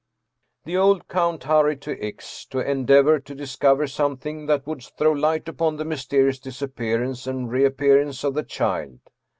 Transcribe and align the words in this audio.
"The 0.65 0.75
old 0.77 1.07
count 1.07 1.43
hurried 1.43 1.79
to 1.81 2.03
X. 2.03 2.45
to 2.45 2.57
endeavor 2.59 3.19
to 3.19 3.35
discover 3.35 3.85
something 3.85 4.47
that 4.47 4.65
would 4.65 4.81
throw 4.81 5.11
light 5.11 5.47
upon 5.47 5.75
the 5.77 5.85
mysterious 5.85 6.39
dis 6.39 6.59
appearance 6.63 7.27
and 7.27 7.51
reappearance 7.51 8.23
of 8.23 8.33
the 8.33 8.41
child. 8.41 8.97